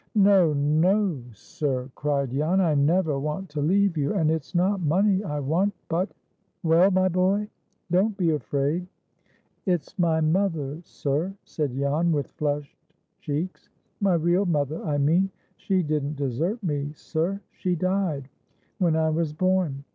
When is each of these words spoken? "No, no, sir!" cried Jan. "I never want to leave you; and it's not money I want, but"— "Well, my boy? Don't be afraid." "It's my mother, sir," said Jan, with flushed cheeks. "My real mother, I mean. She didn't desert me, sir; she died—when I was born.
"No, 0.15 0.51
no, 0.53 1.21
sir!" 1.31 1.91
cried 1.93 2.31
Jan. 2.31 2.59
"I 2.59 2.73
never 2.73 3.19
want 3.19 3.49
to 3.49 3.61
leave 3.61 3.95
you; 3.97 4.15
and 4.15 4.31
it's 4.31 4.55
not 4.55 4.81
money 4.81 5.23
I 5.23 5.39
want, 5.39 5.75
but"— 5.89 6.11
"Well, 6.63 6.89
my 6.89 7.07
boy? 7.07 7.49
Don't 7.91 8.17
be 8.17 8.31
afraid." 8.31 8.87
"It's 9.67 9.99
my 9.99 10.19
mother, 10.19 10.79
sir," 10.81 11.35
said 11.45 11.75
Jan, 11.75 12.11
with 12.11 12.31
flushed 12.31 12.79
cheeks. 13.19 13.69
"My 13.99 14.15
real 14.15 14.47
mother, 14.47 14.83
I 14.83 14.97
mean. 14.97 15.29
She 15.55 15.83
didn't 15.83 16.15
desert 16.15 16.63
me, 16.63 16.93
sir; 16.95 17.39
she 17.51 17.75
died—when 17.75 18.95
I 18.95 19.11
was 19.11 19.33
born. 19.33 19.83